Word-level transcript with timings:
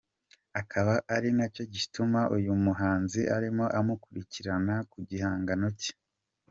akaba 0.61 0.93
ari 1.15 1.29
nacyo 1.37 1.63
gituma 1.73 2.19
uyu 2.37 2.51
muhanzi 2.65 3.21
arimo 3.35 3.65
amukurikirana 3.79 4.75
ku 4.91 4.97
gihangano 5.09 5.67
cye. 5.81 5.93